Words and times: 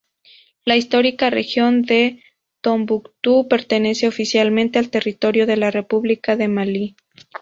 La 0.65 0.77
histórica 0.77 1.29
región 1.29 1.83
de 1.83 2.23
Tombuctú 2.61 3.45
pertenece 3.47 4.07
oficialmente 4.07 4.79
al 4.79 4.89
territorio 4.89 5.45
de 5.45 5.57
la 5.57 5.69
República 5.69 6.35
de 6.35 6.47
Malí. 6.47 6.95